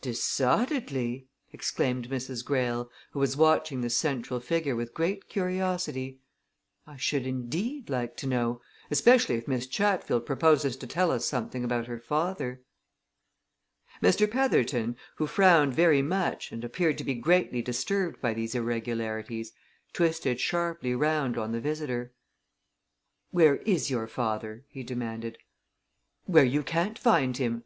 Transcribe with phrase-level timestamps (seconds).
[0.00, 2.44] "Decidedly!" exclaimed Mrs.
[2.44, 6.20] Greyle, who was watching the central figure with great curiosity.
[6.86, 8.60] "I should indeed, like to know
[8.92, 12.62] especially if Miss Chatfield proposes to tell us something about her father."
[14.00, 14.30] Mr.
[14.30, 19.50] Petherton, who frowned very much and appeared to be greatly disturbed by these irregularities,
[19.92, 22.12] twisted sharply round on the visitor.
[23.32, 25.38] "Where is your father?" he demanded.
[26.26, 27.64] "Where you can't find him!"